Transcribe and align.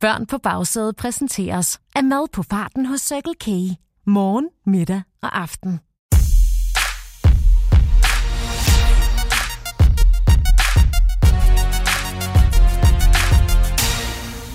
Børn 0.00 0.26
på 0.26 0.38
bagsædet 0.38 0.96
præsenteres 0.96 1.80
af 1.94 2.04
mad 2.04 2.28
på 2.32 2.42
farten 2.42 2.86
hos 2.86 3.00
Circle 3.00 3.34
K. 3.34 3.46
Morgen, 4.06 4.48
middag 4.66 5.02
og 5.22 5.40
aften. 5.40 5.80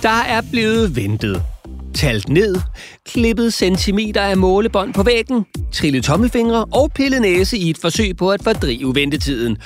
Der 0.01 0.09
er 0.09 0.41
blevet 0.51 0.95
ventet. 0.95 1.43
Talt 1.93 2.29
ned, 2.29 2.55
klippet 3.05 3.53
centimeter 3.53 4.21
af 4.21 4.37
målebånd 4.37 4.93
på 4.93 5.03
væggen, 5.03 5.45
trillet 5.73 6.03
tommelfingre 6.03 6.65
og 6.65 6.91
pillet 6.95 7.21
næse 7.21 7.57
i 7.57 7.69
et 7.69 7.77
forsøg 7.77 8.17
på 8.17 8.31
at 8.31 8.43
fordrive 8.43 8.95
ventetiden. 8.95 9.57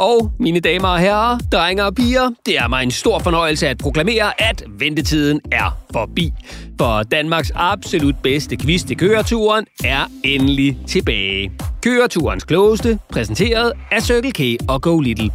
Og, 0.00 0.32
mine 0.38 0.60
damer 0.60 0.88
og 0.88 0.98
herrer, 0.98 1.38
drenge 1.52 1.84
og 1.84 1.94
piger, 1.94 2.30
det 2.46 2.58
er 2.58 2.68
mig 2.68 2.82
en 2.82 2.90
stor 2.90 3.18
fornøjelse 3.18 3.68
at 3.68 3.78
proklamere, 3.78 4.42
at 4.42 4.64
ventetiden 4.78 5.40
er 5.52 5.78
forbi. 5.92 6.32
For 6.78 7.02
Danmarks 7.02 7.52
absolut 7.54 8.14
bedste 8.22 8.56
quiz 8.56 8.82
til 8.84 8.96
køreturen 8.96 9.66
er 9.84 10.04
endelig 10.24 10.78
tilbage. 10.86 11.52
Køreturens 11.82 12.44
klogeste, 12.44 12.98
præsenteret 13.12 13.72
af 13.90 14.02
Circle 14.02 14.32
K 14.32 14.40
og 14.68 14.82
Go 14.82 15.00
Little. 15.00 15.30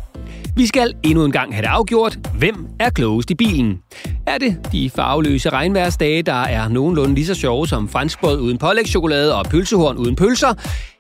Vi 0.56 0.66
skal 0.66 0.94
endnu 1.04 1.26
en 1.26 1.32
gang 1.32 1.54
have 1.54 1.62
det 1.62 1.68
afgjort, 1.68 2.20
hvem 2.38 2.68
er 2.80 2.90
klogest 2.90 3.32
i 3.32 3.36
bilen. 3.36 3.80
Er 4.28 4.38
det 4.38 4.58
de 4.72 4.90
farveløse 4.90 5.50
regnværsdage, 5.50 6.22
der 6.22 6.42
er 6.44 6.68
nogenlunde 6.68 7.16
lige 7.16 7.26
så 7.26 7.36
sjove 7.36 7.68
som 7.68 7.90
franskbrød 7.90 8.40
uden 8.40 8.58
pålægschokolade 8.58 9.36
og 9.36 9.46
pølsehorn 9.46 9.98
uden 9.98 10.16
pølser, 10.16 10.54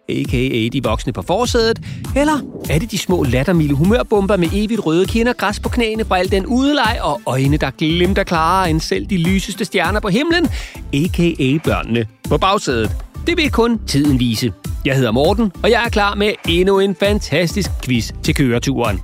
a.k.a. 0.10 0.70
de 0.74 0.84
voksne 0.84 1.14
på 1.14 1.22
forsædet? 1.22 1.80
Eller 2.16 2.40
er 2.70 2.80
det 2.80 2.92
de 2.92 2.98
små 2.98 3.24
lattermilde 3.24 3.74
humørbomber 3.74 4.38
med 4.38 4.48
evigt 4.54 4.86
røde 4.86 5.06
kinder, 5.06 5.34
græs 5.34 5.60
på 5.60 5.70
knæene 5.70 6.06
fra 6.06 6.20
al 6.20 6.32
den 6.32 6.46
udeleg 6.46 7.00
og 7.02 7.22
øjne, 7.26 7.58
der 7.58 7.72
glimter 7.72 8.24
klarere 8.24 8.70
end 8.70 8.80
selv 8.80 9.06
de 9.06 9.18
lyseste 9.18 9.66
stjerner 9.66 10.00
på 10.00 10.08
himlen? 10.08 10.46
A.k.a. 10.94 11.58
børnene 11.64 12.06
på 12.30 12.38
bagsædet. 12.38 12.92
Det 13.28 13.38
vil 13.38 13.52
kun 13.52 13.80
tiden 13.88 14.20
vise. 14.20 14.54
Jeg 14.86 14.96
hedder 14.96 15.12
Morten, 15.12 15.52
og 15.64 15.72
jeg 15.72 15.86
er 15.86 15.90
klar 15.90 16.16
med 16.16 16.32
endnu 16.48 16.80
en 16.80 16.96
fantastisk 16.96 17.70
quiz 17.84 18.12
til 18.24 18.36
køreturen. 18.36 19.00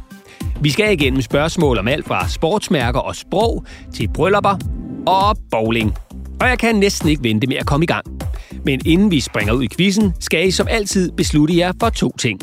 Vi 0.61 0.69
skal 0.69 0.93
igennem 0.93 1.21
spørgsmål 1.21 1.77
om 1.77 1.87
alt 1.87 2.05
fra 2.05 2.29
sportsmærker 2.29 2.99
og 2.99 3.15
sprog 3.15 3.65
til 3.93 4.09
bryllupper 4.13 4.57
og 5.07 5.37
bowling. 5.51 5.93
Og 6.41 6.47
jeg 6.47 6.59
kan 6.59 6.75
næsten 6.75 7.09
ikke 7.09 7.23
vente 7.23 7.47
med 7.47 7.55
at 7.55 7.65
komme 7.65 7.83
i 7.83 7.87
gang. 7.87 8.20
Men 8.65 8.81
inden 8.85 9.11
vi 9.11 9.19
springer 9.19 9.53
ud 9.53 9.63
i 9.63 9.67
quizzen, 9.77 10.13
skal 10.19 10.47
I 10.47 10.51
som 10.51 10.67
altid 10.69 11.11
beslutte 11.11 11.57
jer 11.57 11.73
for 11.79 11.89
to 11.89 12.11
ting. 12.17 12.39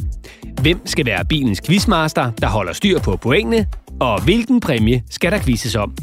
Hvem 0.63 0.87
skal 0.87 1.07
være 1.07 1.25
bilens 1.25 1.61
quizmaster, 1.67 2.31
der 2.31 2.47
holder 2.47 2.73
styr 2.73 2.99
på 2.99 3.17
pointene, 3.17 3.67
og 4.01 4.25
hvilken 4.25 4.61
præmie 4.61 5.03
skal 5.11 5.33
der 5.33 5.39
quizzes 5.39 5.77
om? 5.77 5.95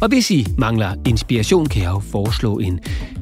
Og 0.00 0.08
hvis 0.08 0.30
I 0.30 0.46
mangler 0.58 0.94
inspiration, 1.06 1.66
kan 1.66 1.82
jeg 1.82 1.90
jo 1.90 2.00
foreslå 2.00 2.58
en 2.58 2.80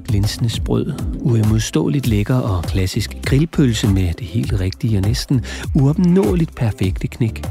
glinsende 0.09 0.51
sprød, 0.51 0.93
uimodståeligt 1.21 2.07
lækker 2.07 2.35
og 2.35 2.65
klassisk 2.65 3.17
grillpølse 3.27 3.89
med 3.89 4.13
det 4.13 4.27
helt 4.27 4.61
rigtige 4.61 4.99
og 4.99 5.03
næsten 5.03 5.45
uopnåeligt 5.75 6.55
perfekte 6.55 7.07
knæk. 7.07 7.45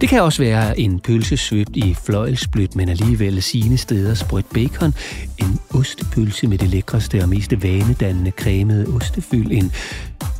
Det 0.00 0.08
kan 0.08 0.22
også 0.22 0.42
være 0.42 0.80
en 0.80 1.00
pølse 1.00 1.36
svøbt 1.36 1.76
i 1.76 1.94
fløjlsblødt, 1.94 2.76
men 2.76 2.88
alligevel 2.88 3.42
sine 3.42 3.76
steder 3.76 4.14
sprødt 4.14 4.46
bacon, 4.54 4.94
en 5.38 5.58
ostepølse 5.74 6.46
med 6.46 6.58
det 6.58 6.68
lækreste 6.68 7.22
og 7.22 7.28
mest 7.28 7.62
vanedannende 7.62 8.30
cremede 8.30 8.86
ostefyld, 8.96 9.52
en 9.52 9.72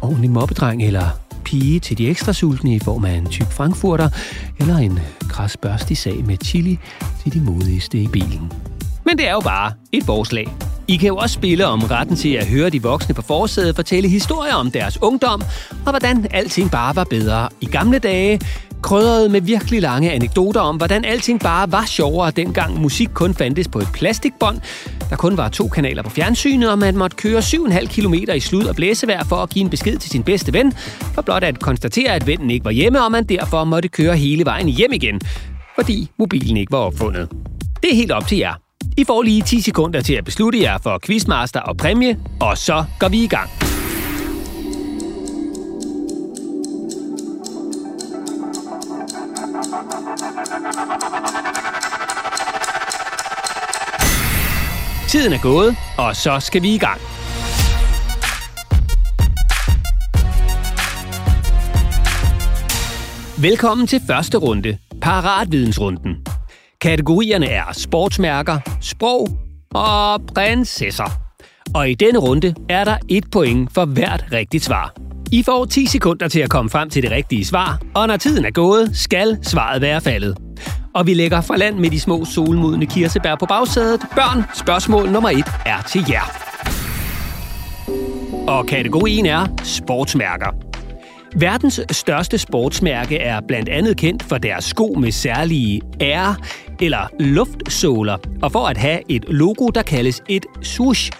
ordentlig 0.03 0.31
mobbedreng 0.31 0.83
eller 0.83 1.19
pige 1.53 1.81
til 1.81 1.99
de 1.99 2.09
ekstra 2.09 2.33
sultne 2.33 2.75
i 2.75 2.79
form 2.79 3.05
af 3.05 3.13
en 3.13 3.27
tyk 3.27 3.51
frankfurter, 3.51 4.09
eller 4.61 4.77
en 4.77 4.99
krasbørstig 5.29 5.99
sag 5.99 6.25
med 6.27 6.37
chili 6.45 6.79
til 7.23 7.33
de 7.35 7.41
modigste 7.41 7.99
i 7.99 8.07
bilen. 8.07 8.53
Men 9.07 9.19
det 9.19 9.29
er 9.29 9.33
jo 9.33 9.41
bare 9.41 9.73
et 9.93 10.05
forslag. 10.05 10.49
I 10.89 10.97
kan 10.97 11.09
jo 11.09 11.17
også 11.17 11.35
spille 11.35 11.67
om 11.67 11.83
retten 11.83 12.17
til 12.17 12.29
at 12.29 12.47
høre 12.47 12.71
de 12.71 12.83
voksne 12.83 13.15
på 13.15 13.23
forsædet 13.23 13.77
fortælle 13.77 14.09
historier 14.09 14.55
om 14.55 14.71
deres 14.71 15.03
ungdom, 15.03 15.43
og 15.87 15.91
hvordan 15.93 16.27
alting 16.31 16.71
bare 16.71 16.97
var 16.97 17.05
bedre 17.05 17.49
i 17.61 17.67
gamle 17.67 17.99
dage, 17.99 18.41
krydret 18.83 19.31
med 19.31 19.41
virkelig 19.41 19.83
lange 19.83 20.13
anekdoter 20.13 20.61
om, 20.61 20.77
hvordan 20.77 21.05
alting 21.05 21.41
bare 21.41 21.73
var 21.73 21.85
sjovere, 21.85 22.31
dengang 22.31 22.81
musik 22.81 23.09
kun 23.15 23.35
fandtes 23.35 23.69
på 23.69 23.79
et 23.79 23.89
plastikbånd, 23.93 24.61
der 25.11 25.17
kun 25.17 25.37
var 25.37 25.49
to 25.49 25.69
kanaler 25.69 26.03
på 26.03 26.11
fjernsynet, 26.11 26.71
og 26.71 26.79
man 26.79 26.97
måtte 26.97 27.17
køre 27.17 27.39
7,5 27.39 27.87
km 27.87 28.15
i 28.15 28.41
slud 28.41 28.65
og 28.65 28.77
blæsevejr 28.77 29.25
for 29.25 29.37
at 29.37 29.51
give 29.51 29.65
en 29.65 29.71
besked 29.71 29.99
til 29.99 30.11
sin 30.11 30.23
bedste 30.23 30.53
ven, 30.53 30.73
for 31.15 31.23
blot 31.23 31.45
at 31.45 31.61
konstatere, 31.61 32.15
at 32.15 32.27
vennen 32.27 32.51
ikke 32.51 32.65
var 32.65 32.71
hjemme, 32.71 33.05
og 33.05 33.13
man 33.13 33.25
derfor 33.25 33.65
måtte 33.65 33.89
køre 33.89 34.17
hele 34.17 34.45
vejen 34.45 34.69
hjem 34.69 34.93
igen, 34.93 35.21
fordi 35.75 36.11
mobilen 36.19 36.57
ikke 36.57 36.73
var 36.73 36.79
opfundet. 36.79 37.29
Det 37.83 37.93
er 37.93 37.97
helt 37.97 38.13
op 38.13 38.27
til 38.27 38.39
jer. 38.39 38.55
I 38.97 39.05
får 39.05 39.23
lige 39.23 39.43
10 39.43 39.61
sekunder 39.61 40.01
til 40.01 40.15
at 40.15 40.25
beslutte 40.25 40.63
jer 40.63 40.79
for 40.83 41.01
quizmaster 41.07 41.61
og 41.61 41.77
præmie, 41.77 42.19
og 42.41 42.59
så 42.59 42.85
går 43.01 43.09
vi 43.09 43.25
i 43.25 43.27
gang. 43.27 43.72
Tiden 55.23 55.35
er 55.35 55.43
gået, 55.43 55.77
og 55.99 56.17
så 56.17 56.41
skal 56.41 56.63
vi 56.63 56.75
i 56.75 56.79
gang. 56.79 57.01
Velkommen 63.43 63.87
til 63.87 64.01
første 64.07 64.39
runde, 64.39 64.79
Paratvidensrunden. 65.01 66.17
Kategorierne 66.81 67.47
er 67.47 67.65
sportsmærker, 67.73 68.59
sprog 68.81 69.29
og 69.75 70.27
prinsesser. 70.35 71.11
Og 71.75 71.91
i 71.91 71.95
denne 71.95 72.19
runde 72.19 72.55
er 72.69 72.85
der 72.85 72.97
et 73.09 73.25
point 73.33 73.75
for 73.75 73.85
hvert 73.85 74.25
rigtigt 74.33 74.65
svar. 74.65 74.95
I 75.33 75.43
får 75.43 75.65
10 75.65 75.87
sekunder 75.87 76.29
til 76.29 76.41
at 76.41 76.51
komme 76.51 76.71
frem 76.71 76.91
til 76.91 77.03
det 77.03 77.11
rigtige 77.11 77.45
svar, 77.45 77.83
og 77.95 78.07
når 78.07 78.17
tiden 78.17 78.45
er 78.45 78.51
gået, 78.51 78.97
skal 78.97 79.39
svaret 79.43 79.83
være 79.83 80.01
faldet. 80.01 80.39
Og 80.95 81.07
vi 81.07 81.15
lægger 81.15 81.41
fra 81.41 81.57
land 81.57 81.79
med 81.79 81.91
de 81.91 82.01
små 82.01 82.25
solmodne 82.25 82.87
kirsebær 82.87 83.35
på 83.35 83.47
bagsædet. 83.47 84.01
Børn, 84.15 84.45
spørgsmål 84.55 85.11
nummer 85.11 85.31
et 85.31 85.45
er 85.67 85.83
til 85.83 86.05
jer. 86.11 86.53
Og 88.49 88.67
kategorien 88.67 89.27
er 89.27 89.47
sportsmærker. 89.63 90.47
Verdens 91.37 91.81
største 91.91 92.39
sportsmærke 92.39 93.19
er 93.19 93.41
blandt 93.49 93.69
andet 93.69 93.97
kendt 93.97 94.23
for 94.23 94.39
deres 94.39 94.65
sko 94.65 94.95
med 94.99 95.13
særlige 95.13 95.81
air- 96.01 96.35
eller 96.81 97.09
luftsåler, 97.21 98.17
og 98.43 98.53
for 98.53 98.67
at 98.67 98.77
have 98.77 99.01
et 99.09 99.25
logo, 99.29 99.69
der 99.69 99.83
kaldes 99.83 100.23
et 100.29 100.47
swoosh. 100.63 101.11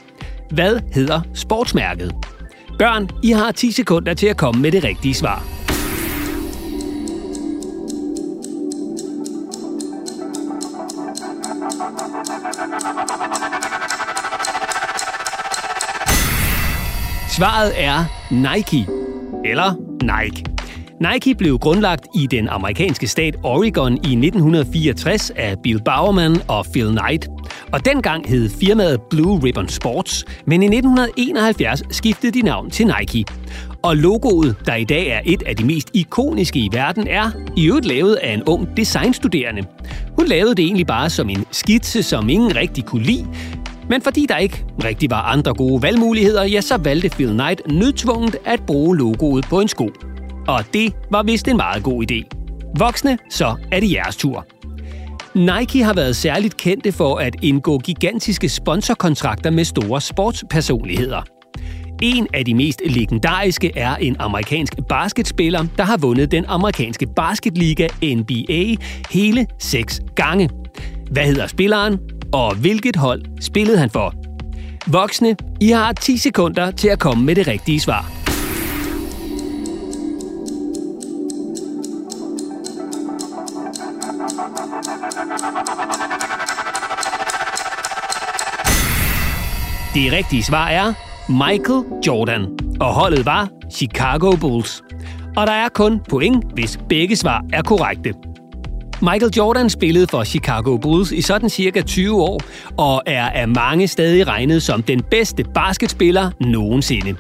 Hvad 0.51 0.81
hedder 0.93 1.21
sportsmærket? 1.35 2.15
Børn, 2.79 3.09
I 3.23 3.31
har 3.31 3.53
10 3.53 3.73
sekunder 3.73 4.15
til 4.15 4.27
at 4.27 4.37
komme 4.37 4.63
med 4.63 4.73
det 4.73 4.85
rigtige 4.85 5.15
svar. 5.15 5.62
Svaret 17.37 17.73
er 17.77 18.05
Nike. 18.31 18.87
Eller 19.45 19.75
Nike. 20.03 20.45
Nike 21.01 21.35
blev 21.35 21.59
grundlagt 21.59 22.07
i 22.15 22.27
den 22.27 22.49
amerikanske 22.49 23.09
stat 23.09 23.37
Oregon 23.43 23.93
i 23.93 23.97
1964 23.97 25.31
af 25.31 25.57
Bill 25.63 25.83
Bowerman 25.85 26.37
og 26.49 26.67
Phil 26.73 26.99
Knight. 26.99 27.29
Og 27.73 27.85
dengang 27.85 28.29
hed 28.29 28.51
firmaet 28.61 29.01
Blue 29.11 29.41
Ribbon 29.45 29.69
Sports, 29.69 30.25
men 30.47 30.63
i 30.63 30.67
1971 30.67 31.83
skiftede 31.91 32.33
de 32.41 32.43
navn 32.43 32.71
til 32.71 32.87
Nike. 32.87 33.25
Og 33.83 33.97
logoet, 33.97 34.57
der 34.67 34.75
i 34.75 34.85
dag 34.85 35.09
er 35.09 35.21
et 35.25 35.43
af 35.43 35.57
de 35.57 35.65
mest 35.65 35.91
ikoniske 35.95 36.59
i 36.59 36.69
verden, 36.73 37.07
er 37.09 37.31
i 37.57 37.67
øvrigt 37.67 37.87
lavet 37.87 38.15
af 38.15 38.33
en 38.33 38.43
ung 38.43 38.77
designstuderende. 38.77 39.63
Hun 40.19 40.27
lavede 40.27 40.55
det 40.55 40.65
egentlig 40.65 40.87
bare 40.87 41.11
som 41.11 41.29
en 41.29 41.45
skitse, 41.51 42.03
som 42.03 42.29
ingen 42.29 42.57
rigtig 42.57 42.85
kunne 42.85 43.03
lide, 43.03 43.27
men 43.89 44.03
fordi 44.03 44.27
der 44.29 44.37
ikke 44.37 44.65
rigtig 44.85 45.11
var 45.11 45.23
andre 45.23 45.55
gode 45.55 45.83
valgmuligheder, 45.83 46.45
ja, 46.45 46.61
så 46.61 46.77
valgte 46.77 47.09
Phil 47.09 47.29
Knight 47.29 47.63
nødtvunget 47.67 48.37
at 48.45 48.63
bruge 48.67 48.97
logoet 48.97 49.45
på 49.45 49.61
en 49.61 49.69
sko. 49.69 49.91
Og 50.49 50.65
det 50.75 50.93
var 51.11 51.23
vist 51.23 51.49
en 51.49 51.57
meget 51.57 51.83
god 51.83 52.05
idé. 52.11 52.29
Voksne, 52.79 53.19
så 53.31 53.57
er 53.73 53.81
det 53.81 53.93
jeres 53.93 54.17
tur. 54.17 54.47
Nike 55.35 55.83
har 55.83 55.95
været 55.95 56.17
særligt 56.17 56.57
kendte 56.57 56.93
for 56.93 57.17
at 57.17 57.37
indgå 57.43 57.79
gigantiske 57.79 58.49
sponsorkontrakter 58.49 59.51
med 59.51 59.65
store 59.65 60.01
sportspersonligheder. 60.01 61.23
En 62.03 62.27
af 62.35 62.45
de 62.45 62.55
mest 62.55 62.83
legendariske 62.87 63.73
er 63.77 63.97
en 63.97 64.17
amerikansk 64.19 64.73
basketspiller, 64.89 65.67
der 65.79 65.85
har 65.85 65.97
vundet 65.97 66.31
den 66.31 66.45
amerikanske 66.49 67.07
basketliga 67.17 67.89
NBA 68.03 68.83
hele 69.11 69.47
seks 69.59 70.01
gange. 70.17 70.51
Hvad 71.11 71.27
hedder 71.27 71.47
spilleren, 71.47 71.99
og 72.33 72.55
hvilket 72.55 72.97
hold 72.97 73.23
spillede 73.41 73.79
han 73.79 73.91
for? 73.91 74.15
Voksne, 74.87 75.37
I 75.61 75.69
har 75.69 75.93
10 75.93 76.17
sekunder 76.17 76.71
til 76.71 76.89
at 76.89 76.99
komme 76.99 77.25
med 77.25 77.35
det 77.35 77.47
rigtige 77.47 77.81
svar. 77.81 78.13
Det 89.95 90.13
rigtige 90.13 90.43
svar 90.43 90.69
er 90.69 91.12
Michael 91.33 91.85
Jordan, 92.07 92.47
og 92.81 92.95
holdet 92.95 93.27
var 93.27 93.49
Chicago 93.71 94.37
Bulls. 94.37 94.83
Og 95.37 95.47
der 95.47 95.53
er 95.53 95.69
kun 95.69 96.01
point, 96.09 96.45
hvis 96.55 96.79
begge 96.89 97.17
svar 97.17 97.45
er 97.53 97.63
korrekte. 97.63 98.15
Michael 99.01 99.33
Jordan 99.37 99.71
spillede 99.71 100.07
for 100.07 100.25
Chicago 100.25 100.77
Bulls 100.77 101.13
i 101.13 101.21
sådan 101.21 101.51
cirka 101.51 101.83
20 101.83 102.23
år, 102.23 102.41
og 102.79 103.03
er 103.07 103.29
af 103.29 103.49
mange 103.49 103.89
stadig 103.89 104.27
regnet 104.27 104.63
som 104.63 104.83
den 104.83 105.03
bedste 105.11 105.45
basketspiller 105.55 106.31
nogensinde. 106.41 107.15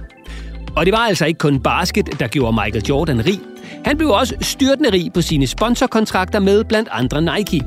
Og 0.76 0.86
det 0.86 0.92
var 0.92 0.98
altså 0.98 1.26
ikke 1.26 1.38
kun 1.38 1.60
basket, 1.60 2.20
der 2.20 2.28
gjorde 2.28 2.52
Michael 2.52 2.84
Jordan 2.88 3.26
rig. 3.26 3.40
Han 3.84 3.96
blev 3.96 4.10
også 4.10 4.34
styrtende 4.40 4.92
rig 4.92 5.12
på 5.14 5.20
sine 5.20 5.46
sponsorkontrakter 5.46 6.38
med 6.38 6.64
blandt 6.64 6.88
andre 6.92 7.22
Nike. 7.22 7.62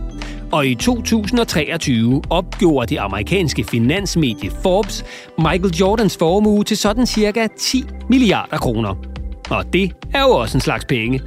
Og 0.55 0.67
i 0.67 0.75
2023 0.75 2.21
opgjorde 2.29 2.87
det 2.87 2.97
amerikanske 2.97 3.63
finansmedie 3.63 4.51
Forbes 4.63 5.05
Michael 5.37 5.75
Jordans 5.79 6.17
formue 6.17 6.63
til 6.63 6.77
sådan 6.77 7.05
cirka 7.05 7.47
10 7.59 7.83
milliarder 8.09 8.57
kroner. 8.57 8.95
Og 9.49 9.73
det 9.73 9.91
er 10.13 10.21
jo 10.21 10.29
også 10.29 10.57
en 10.57 10.61
slags 10.61 10.85
penge. 10.85 11.21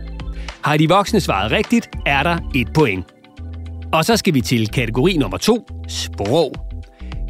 Har 0.64 0.76
de 0.76 0.88
voksne 0.88 1.20
svaret 1.20 1.52
rigtigt, 1.52 1.88
er 2.06 2.22
der 2.22 2.38
et 2.54 2.72
point. 2.74 3.04
Og 3.92 4.04
så 4.04 4.16
skal 4.16 4.34
vi 4.34 4.40
til 4.40 4.68
kategori 4.68 5.16
nummer 5.16 5.38
to, 5.38 5.66
sprog. 5.88 6.52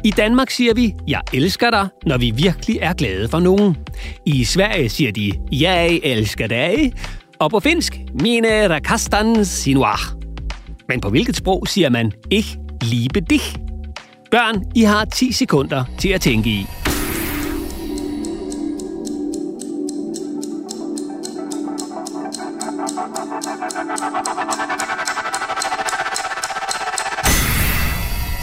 I 0.03 0.11
Danmark 0.11 0.49
siger 0.49 0.73
vi, 0.73 0.95
jeg 1.07 1.21
elsker 1.33 1.69
dig, 1.69 1.87
når 2.05 2.17
vi 2.17 2.31
virkelig 2.31 2.77
er 2.81 2.93
glade 2.93 3.27
for 3.27 3.39
nogen. 3.39 3.77
I 4.25 4.43
Sverige 4.43 4.89
siger 4.89 5.11
de, 5.11 5.31
jeg 5.51 5.99
elsker 6.03 6.47
dig. 6.47 6.93
Og 7.39 7.49
på 7.51 7.59
finsk, 7.59 7.99
mine 8.21 8.69
rakastan 8.69 9.45
sinuar. 9.45 10.18
Men 10.89 11.01
på 11.01 11.09
hvilket 11.09 11.35
sprog 11.35 11.67
siger 11.67 11.89
man, 11.89 12.11
ich 12.31 12.57
liebe 12.81 13.19
dich? 13.19 13.55
Børn, 14.31 14.63
I 14.75 14.81
har 14.81 15.05
10 15.05 15.31
sekunder 15.31 15.83
til 15.97 16.09
at 16.09 16.21
tænke 16.21 16.49
i. 16.49 16.65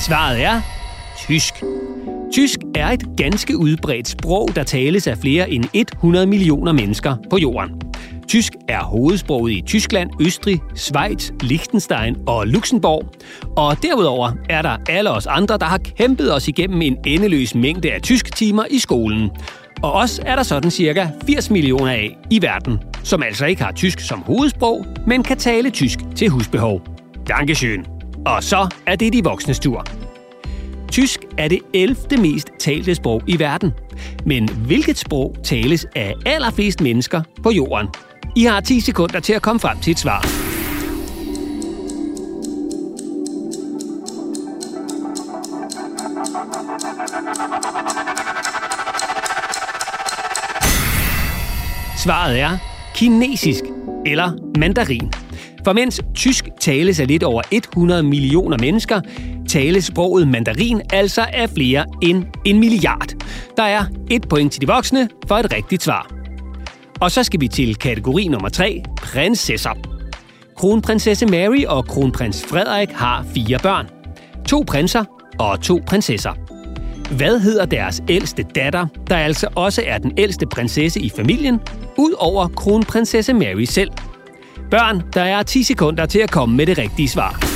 Svaret 0.07 0.43
er 0.43 0.61
tysk. 1.19 1.55
Tysk 2.33 2.59
er 2.75 2.89
et 2.89 3.05
ganske 3.17 3.57
udbredt 3.57 4.09
sprog, 4.09 4.49
der 4.55 4.65
tales 4.65 5.07
af 5.07 5.19
flere 5.19 5.51
end 5.51 5.65
100 5.73 6.27
millioner 6.27 6.73
mennesker 6.73 7.17
på 7.31 7.39
jorden. 7.39 7.86
Er 8.69 8.83
hovedsproget 8.83 9.53
i 9.53 9.63
Tyskland, 9.67 10.11
Østrig, 10.21 10.63
Schweiz, 10.75 11.31
Liechtenstein 11.41 12.17
og 12.27 12.47
Luxembourg. 12.47 13.05
Og 13.57 13.83
derudover 13.83 14.33
er 14.51 14.63
der 14.63 14.77
alle 14.89 15.11
os 15.11 15.27
andre, 15.27 15.59
der 15.59 15.67
har 15.67 15.79
kæmpet 15.79 16.35
os 16.35 16.49
igennem 16.49 16.83
en 16.83 16.97
endeløs 17.07 17.55
mængde 17.55 17.93
af 17.93 18.03
tysk 18.03 18.37
timer 18.37 18.65
i 18.71 18.79
skolen. 18.79 19.31
Og 19.83 19.93
os 19.93 20.21
er 20.27 20.37
der 20.37 20.43
sådan 20.43 20.71
cirka 20.71 21.07
80 21.27 21.51
millioner 21.51 21.91
af 21.91 22.17
i 22.31 22.43
verden, 22.43 22.79
som 23.05 23.23
altså 23.23 23.47
ikke 23.47 23.63
har 23.63 23.73
tysk 23.73 24.01
som 24.01 24.23
hovedsprog, 24.23 24.87
men 25.07 25.23
kan 25.23 25.37
tale 25.37 25.71
tysk 25.71 25.99
til 26.17 26.29
husbehov. 26.29 26.81
Dankeschön. 27.31 27.85
Og 28.27 28.43
så 28.43 28.69
er 28.87 28.97
det 28.97 29.13
de 29.13 29.25
voksnes 29.25 29.59
tur. 29.59 29.85
Tysk 30.93 31.21
er 31.39 31.49
det 31.49 31.59
11. 31.75 31.97
mest 32.19 32.51
talte 32.59 32.95
sprog 32.95 33.23
i 33.27 33.39
verden. 33.39 33.73
Men 34.25 34.49
hvilket 34.49 34.99
sprog 34.99 35.37
tales 35.45 35.87
af 35.97 36.15
allerflest 36.27 36.81
mennesker 36.81 37.23
på 37.43 37.51
jorden? 37.51 37.89
I 38.37 38.45
har 38.45 38.61
10 38.61 38.81
sekunder 38.81 39.21
til 39.21 39.33
at 39.33 39.43
komme 39.43 39.61
frem 39.61 39.79
til 39.79 39.91
et 39.91 39.99
svar. 39.99 40.21
Svaret 52.05 52.41
er 52.41 52.59
kinesisk 52.95 53.65
eller 54.07 54.33
mandarin. 54.59 55.13
For 55.65 55.73
mens 55.73 56.01
tysk 56.15 56.49
tales 56.61 57.01
af 57.01 57.09
lidt 57.09 57.23
over 57.23 57.43
100 57.51 58.03
millioner 58.03 58.59
mennesker, 58.59 59.01
tales 59.49 59.85
sproget 59.85 60.29
mandarin 60.29 60.83
altså 60.93 61.27
af 61.33 61.51
flere 61.51 61.85
end 62.03 62.25
en 62.45 62.61
milliard. 62.61 63.09
Der 63.57 63.63
er 63.63 63.85
et 64.11 64.29
point 64.29 64.53
til 64.53 64.61
de 64.61 64.67
voksne 64.67 65.09
for 65.29 65.35
et 65.35 65.53
rigtigt 65.53 65.83
svar. 65.83 66.16
Og 67.01 67.11
så 67.11 67.23
skal 67.23 67.41
vi 67.41 67.49
til 67.49 67.77
kategori 67.77 68.29
nummer 68.29 68.49
3, 68.49 68.83
prinsesser. 68.97 69.71
Kronprinsesse 70.57 71.27
Mary 71.27 71.65
og 71.65 71.87
kronprins 71.87 72.45
Frederik 72.49 72.91
har 72.91 73.27
fire 73.35 73.59
børn. 73.63 73.87
To 74.49 74.65
prinser 74.67 75.05
og 75.39 75.61
to 75.61 75.83
prinsesser. 75.87 76.33
Hvad 77.17 77.41
hedder 77.41 77.67
deres 77.67 78.03
ældste 78.09 78.43
datter, 78.55 78.87
der 79.11 79.17
altså 79.17 79.49
også 79.55 79.83
er 79.87 79.99
den 79.99 80.13
ældste 80.19 80.47
prinsesse 80.47 81.01
i 81.01 81.11
familien, 81.17 81.61
ud 81.99 82.13
over 82.19 82.49
kronprinsesse 82.49 83.33
Mary 83.33 83.65
selv? 83.65 83.91
Børn, 84.71 85.03
der 85.15 85.23
er 85.23 85.43
10 85.43 85.63
sekunder 85.63 86.07
til 86.07 86.19
at 86.19 86.31
komme 86.31 86.57
med 86.57 86.67
det 86.67 86.79
rigtige 86.79 87.09
svar. 87.09 87.56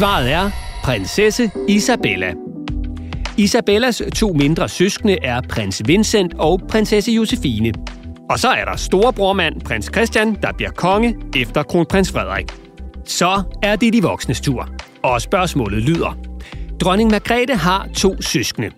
Svaret 0.00 0.32
er 0.32 0.50
prinsesse 0.82 1.50
Isabella. 1.68 2.32
Isabellas 3.36 4.02
to 4.14 4.32
mindre 4.32 4.68
søskende 4.68 5.18
er 5.22 5.40
prins 5.48 5.82
Vincent 5.86 6.34
og 6.38 6.60
prinsesse 6.68 7.12
Josefine. 7.12 7.72
Og 8.30 8.38
så 8.38 8.48
er 8.48 8.64
der 8.64 8.76
storebrormand, 8.76 9.60
prins 9.60 9.86
Christian, 9.94 10.34
der 10.42 10.52
bliver 10.52 10.70
konge 10.70 11.16
efter 11.36 11.62
kronprins 11.62 12.12
Frederik. 12.12 12.46
Så 13.04 13.42
er 13.62 13.76
det 13.76 13.92
de 13.92 14.02
voksnes 14.02 14.40
tur. 14.40 14.68
Og 15.02 15.20
spørgsmålet 15.20 15.82
lyder. 15.82 16.16
Dronning 16.80 17.10
Margrethe 17.10 17.56
har 17.56 17.88
to 17.96 18.22
søskende. 18.22 18.70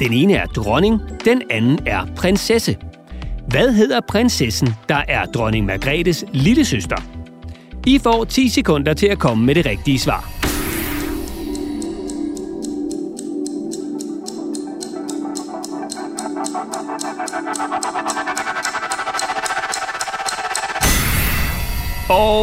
Den 0.00 0.12
ene 0.12 0.34
er 0.34 0.46
dronning, 0.46 1.00
den 1.24 1.42
anden 1.50 1.78
er 1.86 2.06
prinsesse. 2.16 2.76
Hvad 3.48 3.72
hedder 3.72 4.00
prinsessen, 4.08 4.74
der 4.88 5.02
er 5.08 5.24
dronning 5.24 5.66
Margrethes 5.66 6.24
lille 6.32 6.64
søster? 6.64 6.96
I 7.86 7.98
får 7.98 8.24
10 8.24 8.48
sekunder 8.48 8.94
til 8.94 9.06
at 9.06 9.18
komme 9.18 9.46
med 9.46 9.54
det 9.54 9.66
rigtige 9.66 9.98
svar. 9.98 10.33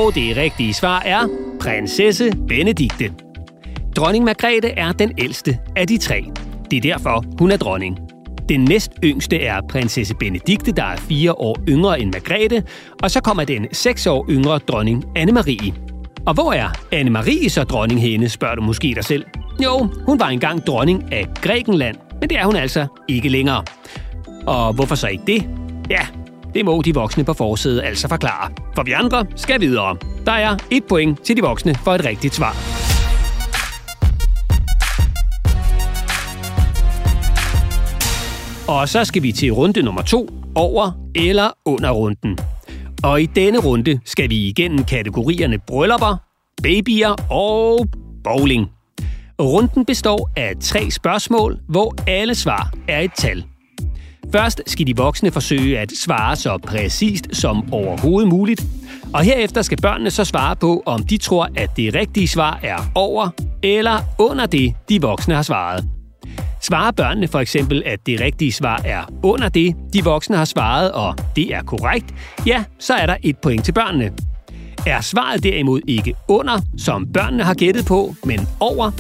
Og 0.02 0.16
det 0.16 0.38
rigtige 0.38 0.74
svar 0.74 1.00
er 1.00 1.28
prinsesse 1.60 2.32
Benedikte. 2.48 3.12
Dronning 3.96 4.26
Margrethe 4.26 4.70
er 4.70 4.92
den 4.92 5.12
ældste 5.18 5.60
af 5.76 5.88
de 5.88 5.98
tre. 5.98 6.26
Det 6.72 6.78
er 6.78 6.82
derfor, 6.82 7.24
hun 7.40 7.52
er 7.52 7.58
dronning. 7.58 8.00
Den 8.50 8.64
næst 8.64 8.92
yngste 9.04 9.42
er 9.42 9.62
prinsesse 9.70 10.16
Benedikte, 10.16 10.72
der 10.72 10.84
er 10.84 10.96
fire 10.98 11.34
år 11.34 11.58
yngre 11.70 12.02
end 12.02 12.14
Margrethe, 12.14 12.64
og 13.04 13.12
så 13.12 13.22
kommer 13.22 13.44
den 13.44 13.68
seks 13.72 14.08
år 14.08 14.26
yngre 14.30 14.58
dronning 14.58 15.06
Anne-Marie. 15.18 15.74
Og 16.26 16.34
hvor 16.34 16.54
er 16.54 16.70
Anne-Marie 16.94 17.50
så 17.50 17.64
dronning 17.64 18.02
henne, 18.02 18.30
spørger 18.30 18.56
du 18.56 18.62
måske 18.62 18.94
dig 18.96 19.04
selv. 19.04 19.26
Jo, 19.64 19.90
hun 20.06 20.20
var 20.20 20.28
engang 20.28 20.68
dronning 20.68 21.14
af 21.14 21.28
Grækenland, 21.42 21.96
men 22.20 22.30
det 22.30 22.38
er 22.38 22.46
hun 22.46 22.56
altså 22.56 22.86
ikke 23.08 23.30
længere. 23.30 23.64
Og 24.48 24.74
hvorfor 24.74 24.96
så 24.96 25.08
ikke 25.08 25.24
det? 25.28 25.50
Ja, 25.90 26.08
det 26.54 26.66
må 26.66 26.82
de 26.82 26.94
voksne 26.94 27.24
på 27.24 27.34
forsædet 27.34 27.82
altså 27.84 28.08
forklare. 28.08 28.52
For 28.76 28.84
vi 28.84 28.92
andre 28.92 29.26
skal 29.36 29.62
videre. 29.62 29.98
Der 30.26 30.32
er 30.32 30.58
et 30.72 30.84
point 30.84 31.22
til 31.24 31.38
de 31.38 31.42
voksne 31.42 31.76
for 31.76 31.92
et 31.92 32.06
rigtigt 32.06 32.36
svar. 32.36 32.56
Og 38.68 38.90
så 38.90 39.06
skal 39.06 39.24
vi 39.24 39.32
til 39.32 39.52
runde 39.52 39.82
nummer 39.82 40.02
to, 40.02 40.30
over 40.56 40.92
eller 41.16 41.50
under 41.66 41.92
runden. 41.92 42.38
Og 43.04 43.22
i 43.22 43.26
denne 43.26 43.60
runde 43.60 44.00
skal 44.06 44.30
vi 44.30 44.36
igennem 44.36 44.84
kategorierne 44.84 45.60
bryllupper, 45.68 46.18
babyer 46.64 47.16
og 47.30 47.88
bowling. 48.24 48.68
Runden 49.42 49.86
består 49.86 50.30
af 50.36 50.54
tre 50.62 50.92
spørgsmål, 50.92 51.60
hvor 51.70 51.96
alle 52.08 52.36
svar 52.36 52.74
er 52.88 53.00
et 53.00 53.12
tal. 53.18 53.51
Først 54.32 54.62
skal 54.68 54.88
de 54.88 54.98
voksne 54.98 55.32
forsøge 55.32 55.80
at 55.80 55.92
svare 55.92 56.36
så 56.36 56.58
præcist 56.58 57.28
som 57.32 57.74
overhovedet 57.74 58.30
muligt, 58.30 58.66
og 59.14 59.24
herefter 59.24 59.62
skal 59.62 59.82
børnene 59.82 60.12
så 60.12 60.26
svare 60.26 60.56
på, 60.56 60.84
om 60.86 61.04
de 61.04 61.18
tror, 61.18 61.50
at 61.56 61.70
det 61.78 61.96
rigtige 61.96 62.28
svar 62.28 62.60
er 62.64 62.92
over 62.96 63.30
eller 63.64 64.00
under 64.20 64.46
det, 64.46 64.74
de 64.90 65.02
voksne 65.02 65.36
har 65.36 65.42
svaret. 65.42 65.86
Svarer 66.62 66.92
børnene 66.92 67.28
for 67.28 67.40
eksempel, 67.40 67.84
at 67.86 68.00
det 68.06 68.22
rigtige 68.22 68.52
svar 68.52 68.82
er 68.86 69.04
under 69.24 69.50
det, 69.50 69.76
de 69.94 70.04
voksne 70.04 70.38
har 70.38 70.46
svaret, 70.46 70.92
og 70.92 71.16
det 71.36 71.54
er 71.54 71.64
korrekt, 71.64 72.06
ja, 72.46 72.64
så 72.80 72.94
er 72.94 73.06
der 73.06 73.16
et 73.24 73.38
point 73.38 73.66
til 73.66 73.72
børnene. 73.72 74.12
Er 74.88 75.02
svaret 75.02 75.44
derimod 75.44 75.82
ikke 75.88 76.14
under, 76.28 76.62
som 76.78 77.08
børnene 77.14 77.44
har 77.44 77.54
gættet 77.54 77.86
på, 77.86 78.16
men 78.26 78.40
over, 78.60 78.92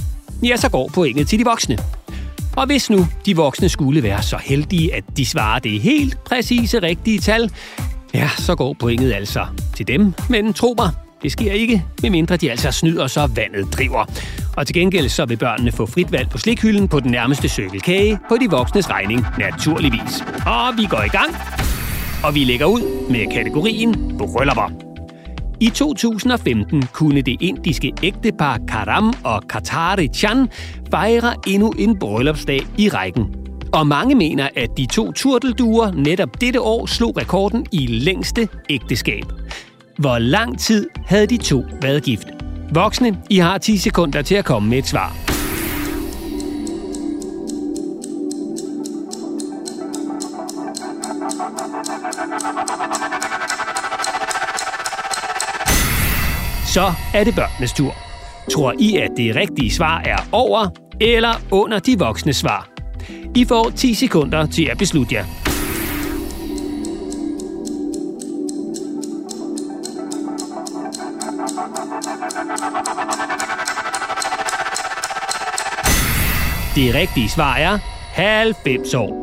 ja, 0.43 0.57
så 0.57 0.69
går 0.69 0.89
pointet 0.93 1.27
til 1.27 1.39
de 1.39 1.43
voksne. 1.43 1.77
Og 2.61 2.67
hvis 2.67 2.89
nu 2.89 3.07
de 3.25 3.35
voksne 3.35 3.69
skulle 3.69 4.03
være 4.03 4.23
så 4.23 4.37
heldige, 4.43 4.95
at 4.95 5.03
de 5.17 5.25
svarer 5.25 5.59
det 5.59 5.81
helt 5.81 6.23
præcise 6.23 6.81
rigtige 6.81 7.19
tal, 7.19 7.51
Ja, 8.13 8.29
så 8.37 8.55
går 8.55 8.75
pointet 8.79 9.13
altså 9.13 9.45
til 9.75 9.87
dem, 9.87 10.13
men 10.29 10.53
tro 10.53 10.75
mig, 10.77 10.89
det 11.23 11.31
sker 11.31 11.51
ikke, 11.51 11.85
medmindre 12.01 12.37
de 12.37 12.51
altså 12.51 12.71
snyder, 12.71 13.07
så 13.07 13.27
vandet 13.35 13.73
driver. 13.73 14.05
Og 14.57 14.67
til 14.67 14.73
gengæld 14.73 15.09
så 15.09 15.25
vil 15.25 15.37
børnene 15.37 15.71
få 15.71 15.85
frit 15.85 16.11
valg 16.11 16.29
på 16.29 16.37
slikhylden 16.37 16.87
på 16.87 16.99
den 16.99 17.11
nærmeste 17.11 17.49
cykelkage 17.49 18.19
på 18.29 18.37
de 18.41 18.49
voksnes 18.49 18.89
regning, 18.89 19.25
naturligvis. 19.39 20.23
Og 20.45 20.77
vi 20.77 20.85
går 20.85 21.03
i 21.05 21.09
gang, 21.09 21.35
og 22.23 22.35
vi 22.35 22.43
lægger 22.43 22.65
ud 22.65 23.09
med 23.09 23.31
kategorien 23.33 24.17
bryllupper. 24.17 24.90
I 25.61 25.69
2015 25.69 26.83
kunne 26.93 27.21
det 27.21 27.41
indiske 27.41 27.93
ægtepar 28.03 28.59
Karam 28.67 29.13
og 29.23 29.43
Katari 29.49 30.07
Chan 30.07 30.47
fejre 30.91 31.33
endnu 31.47 31.69
en 31.69 31.99
bryllupsdag 31.99 32.61
i 32.77 32.89
rækken. 32.89 33.25
Og 33.73 33.87
mange 33.87 34.15
mener, 34.15 34.49
at 34.55 34.69
de 34.77 34.85
to 34.85 35.11
turtelduer 35.11 35.91
netop 35.91 36.41
dette 36.41 36.61
år 36.61 36.85
slog 36.85 37.17
rekorden 37.17 37.65
i 37.71 37.87
længste 37.87 38.47
ægteskab. 38.69 39.23
Hvor 39.97 40.17
lang 40.17 40.59
tid 40.59 40.89
havde 41.05 41.27
de 41.27 41.37
to 41.37 41.63
været 41.81 42.03
gift? 42.03 42.27
Voksne, 42.73 43.17
I 43.29 43.37
har 43.37 43.57
10 43.57 43.77
sekunder 43.77 44.21
til 44.21 44.35
at 44.35 44.45
komme 44.45 44.69
med 44.69 44.77
et 44.77 44.87
svar. 44.87 45.30
Så 56.73 56.93
er 57.13 57.23
det 57.23 57.35
børnenes 57.35 57.73
tur. 57.73 57.95
Tror 58.51 58.73
I, 58.79 58.95
at 58.97 59.11
det 59.17 59.35
rigtige 59.35 59.71
svar 59.71 60.01
er 60.05 60.17
over 60.31 60.67
eller 61.01 61.33
under 61.51 61.79
de 61.79 61.99
voksne 61.99 62.33
svar? 62.33 62.69
I 63.35 63.45
får 63.45 63.69
10 63.69 63.93
sekunder 63.93 64.45
til 64.45 64.63
at 64.65 64.77
beslutte 64.77 65.15
jer. 65.15 65.25
Det 76.75 76.95
rigtige 76.95 77.29
svar 77.29 77.55
er 77.55 77.77
90 78.13 78.93
år. 78.93 79.21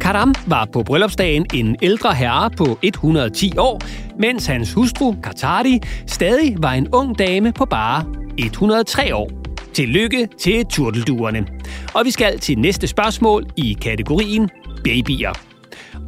Karam 0.00 0.34
var 0.46 0.68
på 0.72 0.82
bryllupsdagen 0.82 1.46
en 1.54 1.76
ældre 1.82 2.14
herre 2.14 2.50
på 2.50 2.78
110 2.82 3.58
år, 3.58 3.80
mens 4.20 4.46
hans 4.46 4.72
hustru, 4.72 5.14
Katari, 5.22 5.80
stadig 6.06 6.56
var 6.58 6.72
en 6.72 6.88
ung 6.92 7.18
dame 7.18 7.52
på 7.52 7.64
bare 7.64 8.04
103 8.38 9.14
år. 9.14 9.30
Tillykke 9.74 10.28
til 10.40 10.66
turtelduerne. 10.66 11.46
Og 11.94 12.04
vi 12.04 12.10
skal 12.10 12.38
til 12.38 12.58
næste 12.58 12.86
spørgsmål 12.86 13.46
i 13.56 13.76
kategorien 13.82 14.50
babyer. 14.84 15.32